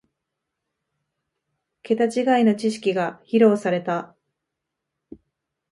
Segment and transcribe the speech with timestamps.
[1.83, 4.15] ケタ違いの知識が披露された